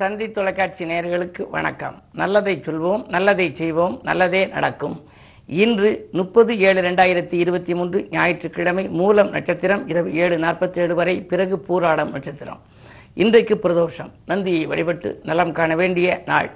[0.00, 1.94] தந்தி தொலைக்காட்சி நேயர்களுக்கு வணக்கம்.
[2.12, 4.96] நல்லதை சொல்வோம் நல்லதை செய்வோம் நல்லதே நடக்கும்.
[5.46, 11.64] இன்று முப்பது ஏழு ரெண்டாயிரத்தி இருபத்தி மூன்று ஞாயிற்றுக்கிழமை மூலம் நட்சத்திரம் இரவு ஏழு நாற்பத்தி ஏழு வரை பிறகு
[11.68, 12.60] பூராடம் நட்சத்திரம்.
[13.14, 14.10] இன்றைக்கு பிரதோஷம்.
[14.26, 16.50] நந்தியை வழிபட்டு நலம் காண வேண்டிய நாள்.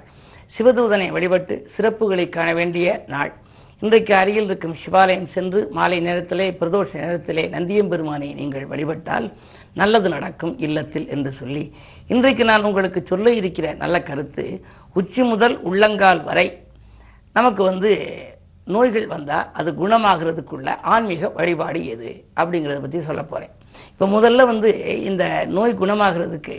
[0.57, 3.33] சிவதூதனை வழிபட்டு சிறப்புகளை காண வேண்டிய நாள்.
[3.79, 9.31] இன்றைக்கு அருகில் இருக்கும் சிவாலயம் சென்று மாலை நேரத்திலே பிரதோஷ நேரத்திலே நந்தியம் பெருமானை நீங்கள் வழிபட்டால்
[9.75, 11.63] நல்லது நடக்கும் இல்லத்தில் என்று சொல்லி
[12.07, 14.45] இன்றைக்கு நான் உங்களுக்கு சொல்ல இருக்கிற நல்ல கருத்து
[14.95, 16.47] உச்சி முதல் உள்ளங்கால் வரை
[17.35, 17.91] நமக்கு வந்து
[18.67, 23.53] நோய்கள் வந்தால் அது குணமாகிறதுக்குள்ள ஆன்மீக வழிபாடு எது அப்படிங்கிறத பற்றி சொல்ல போகிறேன்
[23.91, 24.69] இப்போ முதல்ல வந்து
[25.01, 26.55] இந்த நோய் குணமாகிறதுக்கு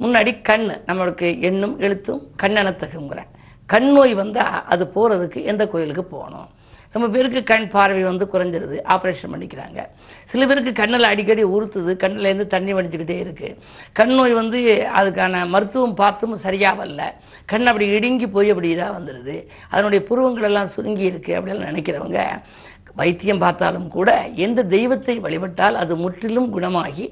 [0.00, 3.30] முன்னாடி கண் நம்மளுக்கு எண்ணும் எழுத்தும் கண்ணெனத்தகுங்கிறேன்
[3.68, 6.48] கண் நோய் வந்தால் அது போகிறதுக்கு எந்த கோயிலுக்கு போகணும்?
[6.94, 8.76] ரொம்ப பேருக்கு கண் பார்வை வந்து குறைஞ்சிருது.
[8.94, 9.80] ஆப்ரேஷன் பண்ணிக்கிறாங்க.
[10.32, 11.92] சில பேருக்கு கண்ணில் அடிக்கடி உறுத்துது.
[12.04, 13.58] கண்ணிலேருந்து தண்ணி வடிஞ்சுக்கிட்டே இருக்குது
[13.98, 14.60] கண் நோய் வந்து
[15.00, 17.04] அதுக்கான மருத்துவம் பார்த்தும் சரியாக வரல
[17.52, 19.36] கண் அப்படி இடுங்கி போய் அப்படி இதாக வந்துடுது
[19.74, 22.20] அதனுடைய புருவங்கள் எல்லாம் சுருங்கி இருக்குது அப்படின்னு நினைக்கிறவங்க
[23.00, 24.10] வைத்தியம் பார்த்தாலும் கூட
[24.44, 27.06] எந்த தெய்வத்தை வழிபட்டால் அது முற்றிலும் குணமாகி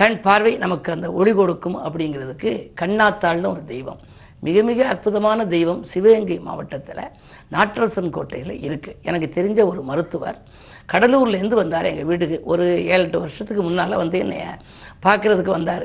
[0.00, 2.50] கண் பார்வை நமக்கு அந்த ஒளி கொடுக்கும் அப்படிங்கிறதுக்கு
[2.80, 4.00] கண்ணாத்தாள்னு ஒரு தெய்வம்.
[4.46, 7.10] மிக மிக அற்புதமான தெய்வம் சிவகங்கை மாவட்டத்தில்
[7.54, 10.38] நாட்டரசன் கோட்டையில் இருக்குது எனக்கு தெரிஞ்ச ஒரு மருத்துவர்
[10.92, 12.38] கடலூர்லேருந்து வந்தார் எங்கள் வீட்டுக்கு.
[12.52, 14.40] ஒரு ஏழு எட்டு வருஷத்துக்கு முன்னால் வந்து என்னை
[15.04, 15.84] பார்க்குறதுக்கு வந்தார்.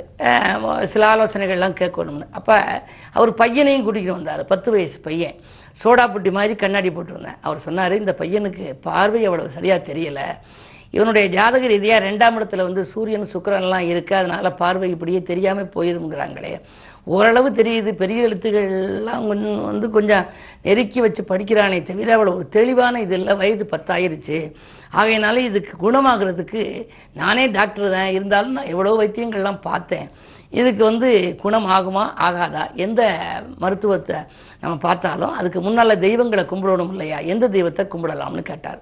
[0.94, 2.28] சில ஆலோசனைகள்லாம் கேட்கணும்னு.
[2.40, 2.56] அப்போ
[3.18, 4.42] அவர் பையனையும் கூட்டிகிட்டு வந்தார்.
[4.52, 5.38] பத்து வயசு பையன்.
[5.82, 7.40] சோடாப்புட்டி மாதிரி கண்ணாடி போட்டிருந்தேன்.
[7.48, 10.28] அவர் சொன்னார் இந்த பையனுக்கு பார்வை அவ்வளவு சரியாக தெரியலை.
[10.98, 16.54] இவனுடைய ஜாதக ரீதியாக ரெண்டாம் இடத்துல வந்து சூரியன் சுக்கரன்லாம் இருக்குது அதனால் பார்வை இப்படியே தெரியாமல் போயிருங்கிறாங்களே
[17.16, 17.92] ஓரளவு தெரியுது.
[18.02, 20.26] பெரிய எழுத்துக்கள்லாம் கொஞ்சம் வந்து கொஞ்சம்
[20.68, 24.40] நெருக்கி வச்சு படிக்கிறானே தவிர அவ்வளோ ஒரு தெளிவான இது இல்லை வயது பத்தாயிருச்சு.
[25.00, 26.64] ஆகையினால இதுக்கு குணமாகிறதுக்கு
[27.22, 28.12] நானே டாக்டர் தான்.
[28.18, 30.10] இருந்தாலும் நான் எவ்வளோ வைத்தியங்கள்லாம் பார்த்தேன்.
[30.60, 31.10] இதுக்கு வந்து
[31.42, 32.64] குணம் ஆகுமா ஆகாதா?
[32.86, 33.02] எந்த
[33.64, 34.20] மருத்துவத்தை
[34.62, 37.20] நம்ம பார்த்தாலும் அதுக்கு முன்னால் தெய்வங்களை கும்பிடணும் இல்லையா?
[37.34, 38.80] எந்த தெய்வத்தை கும்பிடலாம்னு கேட்டார்.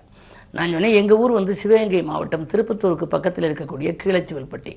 [0.56, 4.74] நான் சொன்னேன் எங்கள் ஊர் வந்து சிவகங்கை மாவட்டம் திருப்பத்தூருக்கு பக்கத்தில் இருக்கக்கூடிய கீழச்சுவல்பட்டி.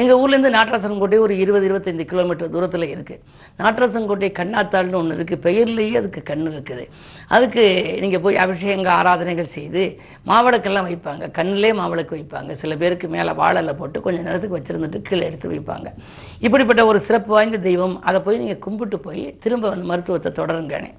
[0.00, 3.22] எங்கள் ஊர்லேருந்து நாட்டரசன்கோட்டை ஒரு இருபது இருபத்தைந்து கிலோமீட்டர் தூரத்தில் இருக்குது
[3.62, 6.84] நாட்டரசன்கோட்டை கண்ணாத்தாள்னு ஒன்று இருக்குது பெயர்லேயே அதுக்கு கண் இருக்குது.
[7.28, 7.64] அதுக்கு
[8.04, 9.84] நீங்கள் போய் அபிஷேக ஆராதனைகள் செய்து
[10.30, 11.30] மாவிளக்கெல்லாம் வைப்பாங்க.
[11.38, 12.52] கண்ணிலே மாவிளக்கு வைப்பாங்க.
[12.62, 15.88] சில பேருக்கு மேலே வாழலை போட்டு கொஞ்சம் நேரத்துக்கு வச்சுருந்துட்டு கீழே எடுத்து வைப்பாங்க.
[16.46, 18.02] இப்படிப்பட்ட ஒரு சிறப்பு வாய்ந்த தெய்வம்.
[18.02, 20.92] அதை போய் நீங்கள் கும்பிட்டு போய் திரும்ப வந்து மருத்துவத்தை தொடருங்கானே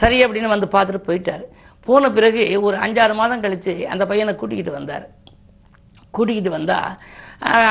[0.00, 1.46] சரி அப்படின்னு வந்து பார்த்துட்டு போயிட்டார்.
[1.88, 5.06] போன பிறகு ஒரு அஞ்சாறு மாதம் கழித்து அந்த பையனை கூட்டிக்கிட்டு வந்தார்.
[6.16, 6.90] கூட்டிக்கிட்டு வந்தால்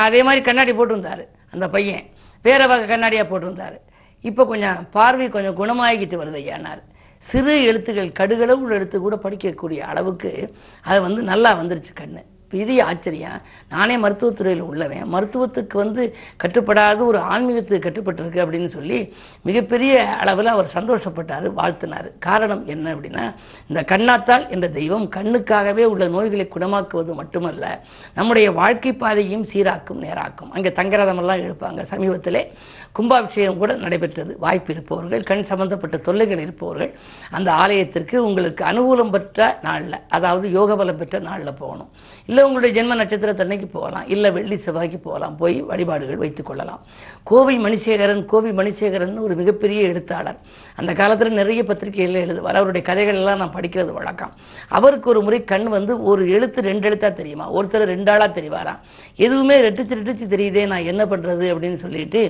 [0.06, 1.22] அதே மாதிரி கண்ணாடி போட்டிருந்தார்
[1.54, 2.04] அந்த பையன்.
[2.46, 3.76] வேற வகை கண்ணாடியாக போட்டிருந்தார்.
[4.28, 6.82] இப்போ கொஞ்சம் பார்வை கொஞ்சம் குணமாகிக்கிட்டு வருது ஐயானார்.
[7.28, 10.30] சிறு எழுத்துக்கள் கடுகளவு உள்ள எழுத்து கூட படிக்கக்கூடிய அளவுக்கு
[10.90, 12.22] அது வந்து நல்லா வந்துருச்சு கண்ணு.
[12.50, 13.40] பெரிய ஆச்சரியம்.
[13.68, 15.10] நானே மருத்துவத்துறையில் உள்ளவன்.
[15.14, 16.02] மருத்துவத்துக்கு வந்து
[16.42, 18.98] கட்டுப்படாத ஒரு ஆன்மீகத்துக்கு கட்டுப்பட்டிருக்கு அப்படின்னு சொல்லி
[19.42, 19.92] மிகப்பெரிய
[20.22, 22.08] அளவில் அவர் சந்தோஷப்பட்டார் வாழ்த்தினார்.
[22.18, 23.24] காரணம் என்ன அப்படின்னா
[23.68, 27.64] இந்த கண்ணாத்தால் என்ற தெய்வம் கண்ணுக்காகவே உள்ள நோய்களை குணமாக்குவது மட்டுமல்ல
[28.14, 30.52] நம்முடைய வாழ்க்கை பாதையும் சீராக்கும் நேராக்கும்.
[30.52, 32.44] அங்கே தங்கரதமெல்லாம் எழுப்பாங்க சமீபத்திலே
[32.92, 34.32] கும்பாபிஷேகம் கூட நடைபெற்றது.
[34.38, 36.92] வாய்ப்பு இருப்பவர்கள் கண் சம்பந்தப்பட்ட தொல்லைகள் இருப்பவர்கள்
[37.30, 41.90] அந்த ஆலயத்திற்கு உங்களுக்கு அனுகூலம் பெற்ற நாளில் அதாவது யோக பலம் பெற்ற நாளில் போகணும்.
[42.28, 46.80] இல்லை உங்களுடைய ஜென்ம நட்சத்திரத்தன்னைக்கு போகலாம் இல்லை வெள்ளி செவ்வாய்க்கு போகலாம் போய் வழிபாடுகள் வைத்துக் கொள்ளலாம்.
[47.30, 50.38] கோவை மணிசேகரன் கோவி மணிசேகரன் ஒரு மிகப்பெரிய எழுத்தாளர்.
[50.80, 52.58] அந்த காலத்தில் நிறைய பத்திரிகைகளில் எழுதுவார்.
[52.60, 54.32] அவருடைய கதைகள் எல்லாம் நான் படிக்கிறது வழக்கம்.
[54.78, 57.46] அவருக்கு ஒரு முறை கண் வந்து ஒரு எழுத்து ரெண்டு எழுத்தா தெரியுமா?
[57.58, 58.82] ஒருத்தர் ரெண்டாளா தெரிவாராம்
[59.26, 62.20] எதுவுமே ரெட்டிச்சு ரெட்டிச்சு தெரியுதே நான் என்ன பண்ணுறது அப்படின்னு சொல்லிட்டு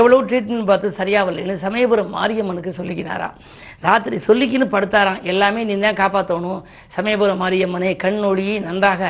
[0.00, 3.38] எவ்வளோ ட்ரீட்மெண்ட் பார்த்து சரியாகலைன்னு சமயபுரம் மாரியம்மனுக்கு சொல்லிக்கினாராம்
[3.86, 5.22] ராத்திரி சொல்லிக்கின்னு படுத்தாராம்.
[5.32, 6.60] எல்லாமே நீ தான் காப்பாற்றணும்
[6.96, 9.02] சமயபுரம் மாரியம்மனே கண் ஒளியை நன்றாக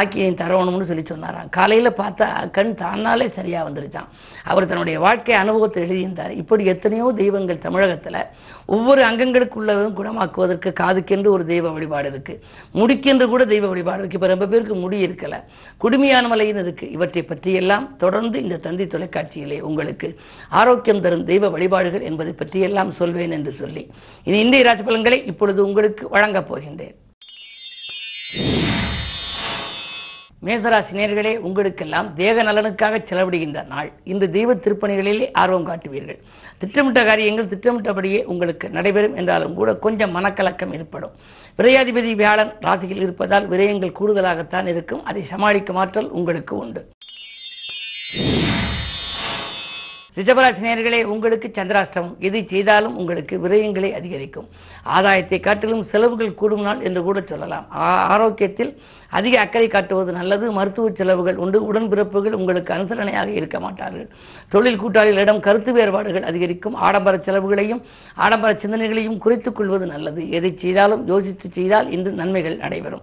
[0.00, 1.48] ஆக்கி தரணும்னு சொல்லி சொன்னாராம்.
[1.56, 4.08] காலையில் பார்த்தா கண் தானாலே சரியாக வந்துருச்சான்
[4.50, 6.32] அவர் தன்னுடைய வாழ்க்கை அனுபவத்தை எழுதியிருந்தார்.
[6.42, 8.20] இப்படி எத்தனையோ தெய்வங்கள் தமிழகத்தில்
[8.74, 12.40] ஒவ்வொரு அங்கங்களுக்குள்ளதும் குணமாக்குவதற்கு காதுக்கென்று ஒரு தெய்வ வழிபாடு இருக்குது
[12.80, 15.40] முடிக்கென்று கூட தெய்வ வழிபாடு இருக்குது இப்போ ரொம்ப பேருக்கு முடி இருக்கலை.
[15.84, 20.10] குடுமையான மலைன்னு இருக்குது இவற்றை பற்றியெல்லாம் தொடர்ந்து இந்த தந்தி தொலைக்காட்சியிலே உங்களுக்கு
[20.62, 23.84] ஆரோக்கியம் தரும் தெய்வ வழிபாடுகள் என்பதை பற்றியெல்லாம் சொல்வேன் என்று சொல்லி.
[24.28, 26.96] இனி இந்திய ராசி பலன்களை இப்பொழுது உங்களுக்கு வழங்கப் போகின்றேன்.
[30.46, 33.92] மேசராசி நேர்களே உங்களுக்கெல்லாம் தேக நலனுக்காக செலவிடுகின்ற நாள்.
[34.12, 36.18] இந்த தெய்வ திருப்பணிகளிலே ஆர்வம் காட்டுவீர்கள்.
[36.58, 41.14] திட்டமிட்ட காரியங்கள் திட்டமிட்டபடியே உங்களுக்கு நடைபெறும் என்றாலும் கூட கொஞ்சம் மனக்கலக்கம் ஏற்படும்.
[41.58, 45.04] விரையாதிபதி வியாழன் ராசியில் இருப்பதால் விரயங்கள் கூடுதலாகத்தான் இருக்கும்.
[45.04, 46.82] அதை சமாளிக்கும் ஆற்றல் உங்களுக்கு உண்டு.
[50.16, 52.18] ரிஜபராசிநேகர்களே உங்களுக்கு சந்திராஷ்டமம்.
[52.18, 54.48] எது செய்தாலும் உங்களுக்கு விரயங்களை அதிகரிக்கும்.
[54.86, 57.66] ஆதாயத்தை காட்டிலும் செலவுகள் கூடும் நாள் என்று கூட சொல்லலாம்.
[57.72, 58.76] ஆ- ஆரோக்கியத்தில்
[59.10, 60.52] அதிக அக்கறை காட்டுவது நல்லது.
[60.52, 61.72] மருத்துவ செலவுகள் உண்டு.
[61.72, 64.08] உடன்பிறப்புகள் உங்களுக்கு அனுசரணையாக இருக்க மாட்டார்கள்.
[64.48, 66.74] தொழில் கூட்டாளிகளிடம் கருத்து வேறுபாடுகள் அதிகரிக்கும்.
[66.74, 67.82] ஆடம்பர செலவுகளையும்
[68.14, 70.30] ஆடம்பர சிந்தனைகளையும் குறைத்துக் கொள்வது நல்லது.
[70.30, 73.02] எதை செய்தாலும் யோசித்து செய்தால் இன்று நன்மைகள் நடைபெறும்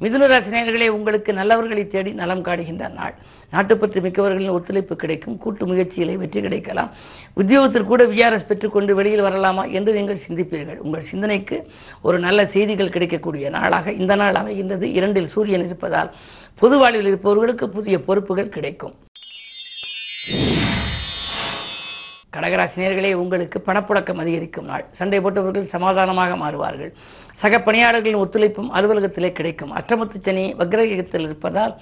[0.00, 3.14] மிதுன உங்களுக்கு நல்லவர்களை தேடி நலம் காடுகின்ற நாள்.
[3.54, 6.90] நாட்டுப்பற்று மிக்கவர்களின் ஒத்துழைப்பு கிடைக்கும் கூட்டு முயற்சிகளை வெற்றி கிடைக்கலாம்.
[7.40, 10.80] உத்தியோகத்தில் கூட விஆர்எஸ் பெற்றுக்கொண்டு வெளியில் வரலாமா என்று நீங்கள் சிந்திப்பீர்கள்.
[10.86, 11.58] உங்கள் சிந்தனைக்கு
[12.08, 14.88] ஒரு நல்ல செய்திகள் கிடைக்கக்கூடிய நாளாக இந்த நாள் அமைகின்றது.
[14.98, 16.12] இரண்டில் சூரியன் இருப்பதால்
[16.62, 18.96] பொது வாழ்வில் இருப்பவர்களுக்கு புதிய பொறுப்புகள் கிடைக்கும்.
[22.34, 24.84] கடகராசினியர்களே உங்களுக்கு பணப்புழக்கம் அதிகரிக்கும் நாள்.
[24.98, 26.92] சண்டை போட்டவர்கள் சமாதானமாக மாறுவார்கள்.
[27.42, 29.72] சக பணியாளர்களின் ஒத்துழைப்பும் அலுவலகத்திலே கிடைக்கும்.
[29.78, 31.72] அற்றமத்து சனி வக்ரகத்தில் இருப்பதால்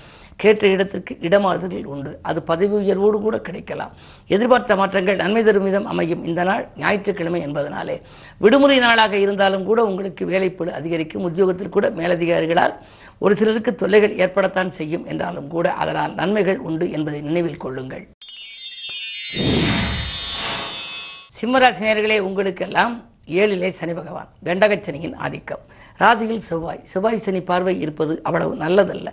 [0.43, 2.11] கேட்ட இடத்திற்கு இடமாறுதல்கள் உண்டு.
[2.29, 3.93] அது பதவி உயர்வோடு கூட கிடைக்கலாம்.
[4.35, 6.23] எதிர்பார்த்த மாற்றங்கள் நன்மை தரும் விதம் அமையும்.
[6.25, 7.97] இந்த நாள் ஞாயிற்றுக்கிழமை என்பதனாலே
[8.45, 11.27] விடுமுறை நாளாக இருந்தாலும் கூட உங்களுக்கு வேலைப்பழு அதிகரிக்கும்.
[11.31, 12.75] உத்தியோகத்தில் கூட மேலதிகாரிகளால்
[13.19, 18.05] ஒரு சிலருக்கு தொல்லைகள் ஏற்படத்தான் செய்யும் என்றாலும் கூட அதனால் நன்மைகள் உண்டு என்பதை நினைவில் கொள்ளுங்கள்.
[21.41, 22.95] சிம்மராசினியர்களே உங்களுக்கெல்லாம்
[23.39, 25.65] ஏழிலே சனி பகவான் கண்டகச்சனியின் ஆதிக்கம்.
[26.03, 26.83] ராசியில் செவ்வாய்.
[26.93, 29.11] செவ்வாய் சனி பார்வை இருப்பது அவ்வளவு நல்லதல்ல.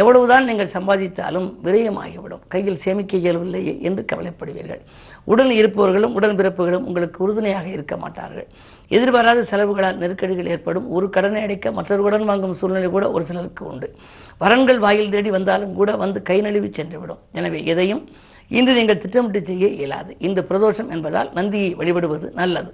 [0.00, 4.82] எவ்வளவுதான் நீங்கள் சம்பாதித்தாலும் விரயமாகிவிடும் கையில் சேமிக்க இயலவில்லையே என்று கவலைப்படுவீர்கள்.
[5.24, 8.46] உடன் இருப்பவர்களும் உடன்பிறப்புகளும் உங்களுக்கு உறுதுணையாக இருக்க மாட்டார்கள்.
[8.90, 10.86] எதிர்பாராத செலவுகளால் நெருக்கடிகள் ஏற்படும்.
[10.96, 13.88] ஒரு கடனை அடைக்க மற்றொரு கடன் வாங்கும் சூழ்நிலை கூட ஒரு சிலருக்கு உண்டு.
[14.40, 17.22] வரன்கள் வாயில் தேடி வந்தாலும் கூட வந்து கை நழுவி சென்றுவிடும்.
[17.32, 18.02] எனவே எதையும்
[18.50, 20.12] இன்று நீங்கள் திட்டமிட்டு செய்ய இயலாது.
[20.18, 22.70] இந்த பிரதோஷம் என்பதால் நந்தியை வழிபடுவது நல்லது.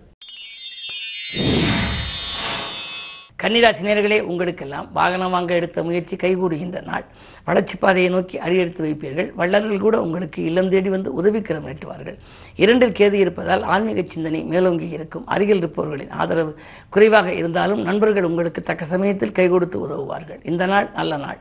[3.43, 7.05] கன்னிராசி நேர்களே உங்களுக்கெல்லாம் வாகனம் வாங்க எடுத்த முயற்சி கைகூடுகின்ற நாள்.
[7.44, 9.29] வளர்ச்சி பாதையை நோக்கி அடியெடுத்து வைப்பீர்கள்.
[9.35, 12.17] வள்ளல்கள் கூட உங்களுக்கு இல்லம் தேடி வந்து உதவிக்கிறம் நீட்டுவார்கள்
[12.56, 15.26] இரண்டில் கேது இருப்பதால் ஆன்மீக சிந்தனை மேலோங்கி இருக்கும்.
[15.26, 16.58] அருகில் இருப்பவர்களின் ஆதரவு
[16.88, 20.40] குறைவாக இருந்தாலும் நண்பர்கள் உங்களுக்கு தக்க சமயத்தில் கை கொடுத்து உதவுவார்கள்.
[20.43, 21.38] இந்த நாள் நல்ல நாள்.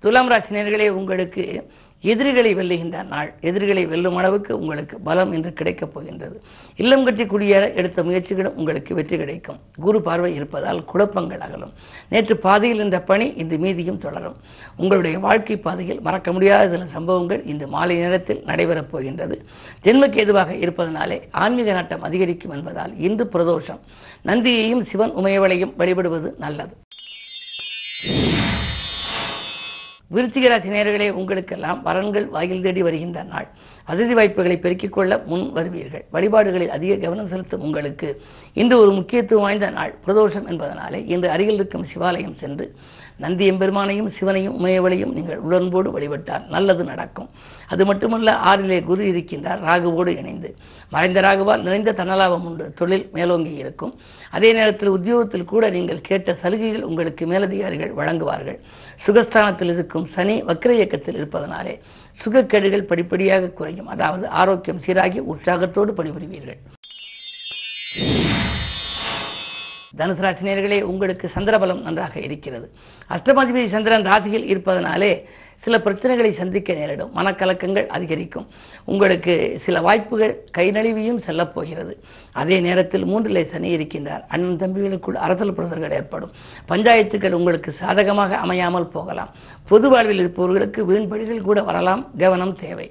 [0.00, 1.70] துலாம் ராசினியர்களே உங்களுக்கு
[2.12, 3.28] எதிரிகளை வெல்லுகின்ற நாள்.
[3.40, 6.36] எதிரிகளை வெல்லும் அளவுக்கு உங்களுக்கு பலம் என்று கிடைக்கப் போகின்றது.
[6.76, 9.58] இல்லம் கட்டி குடியேற எடுத்த முயற்சிகளும் உங்களுக்கு வெற்றி கிடைக்கும்.
[9.80, 11.72] குரு பார்வை இருப்பதால் குழப்பங்கள் அகலும்.
[12.08, 14.36] நேற்று பாதையில் இருந்த பணி இன்று மீதியும் தொடரும்.
[14.76, 19.38] உங்களுடைய வாழ்க்கை பாதையில் மறக்க முடியாத சில சம்பவங்கள் இன்று மாலை நேரத்தில் நடைபெறப் போகின்றது.
[19.84, 23.80] ஜென்மக்கு எதுவாக இருப்பதனாலே ஆன்மீக நாட்டம் அதிகரிக்கும் என்பதால் இன்று பிரதோஷம்.
[24.26, 26.74] நந்தியையும் சிவன் உமையவளையும் வழிபடுவது நல்லது.
[30.14, 33.48] விருச்சிக ராசி நேர்களே உங்களுக்கெல்லாம் வரன்கள் வாயில் தேடி வருகின்ற நாள்.
[33.86, 36.04] வசதி வாய்ப்புகளை பெருக்கிக் கொள்ள முன் வருவீர்கள்.
[36.10, 38.22] வழிபாடுகளில் அதிக கவனம் செலுத்தும் உங்களுக்கு
[38.54, 39.94] இன்று ஒரு முக்கியத்துவம் வாய்ந்த நாள்.
[40.06, 42.74] பிரதோஷம் என்பதனாலே இன்று அருகில் இருக்கும் சிவாலயம் சென்று
[43.16, 47.28] நந்தி எம்பெருமானையும் சிவனையும் உமையவளையும் நீங்கள் உடன்போடு வழிபட்டால் நல்லது நடக்கும்.
[47.68, 50.54] அது மட்டுமல்ல ஆறிலே குரு இருக்கின்றார் ராகுவோடு இணைந்து.
[50.90, 52.72] மறைந்த ராகுவால் நிறைந்த தனலாபம் உண்டு.
[52.76, 53.94] தொழில் மேலோங்கி இருக்கும்.
[54.30, 58.58] அதே நேரத்தில் உத்தியோகத்தில் கூட நீங்கள் கேட்ட சலுகைகள் உங்களுக்கு மேலதிகாரிகள் வழங்குவார்கள்.
[59.06, 61.80] சுகஸ்தானத்தில் இருக்கும் சனி வக்ர இயக்கத்தில் இருப்பதனாலே
[62.24, 63.86] சுகக்கேடுகள் படிப்படியாக குறையும்.
[63.86, 66.60] அதாவது ஆரோக்கியம் சீராகி உற்சாகத்தோடு பணிபுரிவீர்கள்.
[69.98, 72.72] தனுசு ராசினியர்களே உங்களுக்கு சந்திரபலம் நன்றாக இருக்கிறது.
[73.08, 75.28] அஷ்டமாதிபதி சந்திரன் ராசியில் இருப்பதனாலே
[75.64, 77.12] சில பிரச்சனைகளை சந்திக்க நேரிடும்.
[77.16, 78.46] மனக்கலக்கங்கள் அதிகரிக்கும்.
[78.84, 81.20] உங்களுக்கு சில வாய்ப்புகள் கை நழுவியும்
[82.32, 84.24] அதே நேரத்தில் மூன்றிலே சனி இருக்கின்றார்.
[84.28, 86.32] அண்ணன் தம்பிகளுக்குள் அரசல் புரசல்கள் ஏற்படும்.
[86.68, 89.30] பஞ்சாயத்துகள் உங்களுக்கு சாதகமாக அமையாமல் போகலாம்.
[89.68, 92.10] பொது வாழ்வில் இருப்பவர்களுக்கு வீண்படிகள் கூட வரலாம்.
[92.18, 92.90] கவனம் தேவை.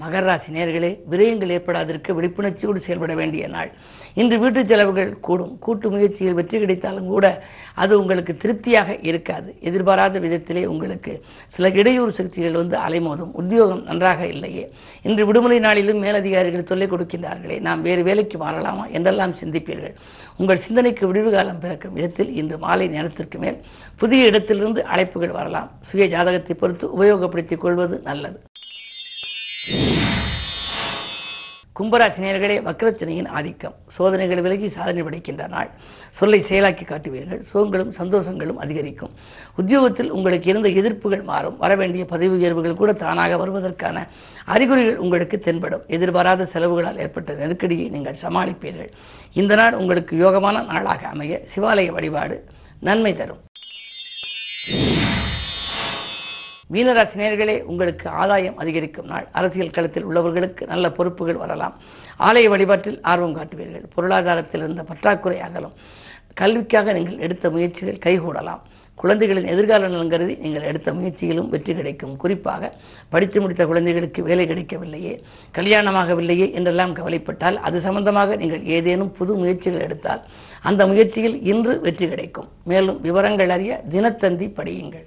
[0.00, 3.72] மகராசி நேர்களே விரயங்கள் ஏற்படாதிருக்க விழிப்புணர்ச்சியோடு செயல்பட வேண்டிய நாள்.
[4.14, 5.58] இன்று வீட்டு செலவுகள் கூடும்.
[5.58, 7.42] கூட்டு முயற்சியில் வெற்றி கிடைத்தாலும் கூட
[7.74, 9.54] அது உங்களுக்கு திருப்தியாக இருக்காது.
[9.60, 13.32] எதிர்பாராத விதத்திலே உங்களுக்கு சில இடையூறு சக்திகள் வந்து அலைமோதும்.
[13.32, 14.72] உத்தியோகம் நன்றாக இல்லையே.
[15.02, 19.94] இன்று விடுமுறை நாளிலும் மேலதிகாரிகள் சொல்லிக் கொடுக்கின்றார்களே நாம் வேறு வேலைக்கு மாறலாமா என்றெல்லாம் சிந்திப்பீர்கள்.
[20.36, 23.58] உங்கள் சிந்தனைக்கு விடுவு காலம் பிறக்கும் விதத்தில் இன்று மாலை நேரத்திற்கு மேல்
[23.96, 25.70] புதிய இடத்திலிருந்து அழைப்புகள் வரலாம்.
[25.80, 28.40] சுய ஜாதகத்தை பொறுத்து உபயோகப்படுத்திக் கொள்வது நல்லது.
[31.80, 33.74] கும்பராசினியர்களே வக்ரச்சனையின் ஆதிக்கம்.
[33.90, 35.70] சோதனைகள் விலகி சாதனை படைக்கின்ற நாள்.
[36.10, 37.40] சொல்லை செயலாக்கி காட்டுவீர்கள்.
[37.50, 39.10] சுகங்களும் சந்தோஷங்களும் அதிகரிக்கும்.
[39.56, 41.56] உத்தியோகத்தில் உங்களுக்கு இருந்த எதிர்ப்புகள் மாறும்.
[41.56, 44.06] வரவேண்டிய பதவி உயர்வுகள் கூட தானாக வருவதற்கான
[44.44, 45.82] அறிகுறிகள் உங்களுக்கு தென்படும்.
[45.86, 48.90] எதிர்பாராத செலவுகளால் ஏற்பட்ட நெருக்கடியை நீங்கள் சமாளிப்பீர்கள்.
[49.32, 52.44] இந்த நாள் உங்களுக்கு யோகமான நாளாக அமைய சிவாலய வழிபாடு
[52.80, 53.40] நன்மை தரும்.
[56.74, 59.26] மீனராசி நேர்களே உங்களுக்கு ஆதாயம் அதிகரிக்கும் நாள்.
[59.38, 61.74] அரசியல் களத்தில் உள்ளவர்களுக்கு நல்ல பொறுப்புகள் வரலாம்.
[62.26, 63.86] ஆலய வழிபாட்டில் ஆர்வம் காட்டுவீர்கள்.
[63.94, 65.74] பொருளாதாரத்தில் இருந்த பற்றாக்குறை அகலும்.
[66.40, 68.60] கல்விக்காக நீங்கள் எடுத்த முயற்சிகள் கைகூடலாம்.
[68.98, 72.16] குழந்தைகளின் எதிர்கால நலன் கருதி நீங்கள் எடுத்த முயற்சிகளும் வெற்றி கிடைக்கும்.
[72.16, 72.70] குறிப்பாக
[73.12, 75.14] படித்து முடித்த குழந்தைகளுக்கு வேலை கிடைக்கவில்லையே
[75.58, 80.22] கல்யாணமாகவில்லையே என்றெல்லாம் கவலைப்பட்டால் அது சம்பந்தமாக நீங்கள் ஏதேனும் புது முயற்சிகள் எடுத்தால்
[80.70, 82.48] அந்த முயற்சியில் இன்று வெற்றி கிடைக்கும்.
[82.64, 85.06] மேலும் விவரங்கள் அறிய தினத்தந்தி படியுங்கள்.